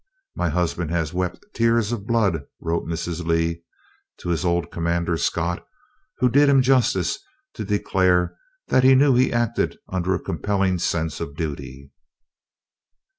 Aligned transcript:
'My 0.35 0.49
husband 0.49 0.89
has 0.89 1.13
wept 1.13 1.45
tears 1.53 1.91
of 1.91 2.07
blood,' 2.07 2.45
wrote 2.59 2.87
Mrs. 2.87 3.23
Lee 3.23 3.61
to 4.17 4.29
his 4.29 4.43
old 4.43 4.71
commander, 4.71 5.15
Scott, 5.15 5.63
who 6.17 6.27
did 6.27 6.49
him 6.49 6.57
the 6.57 6.63
justice 6.63 7.19
to 7.53 7.63
declare 7.63 8.35
that 8.69 8.83
he 8.83 8.95
knew 8.95 9.13
he 9.13 9.31
acted 9.31 9.77
under 9.89 10.15
a 10.15 10.19
compelling 10.19 10.79
sense 10.79 11.19
of 11.19 11.35
duty." 11.35 11.91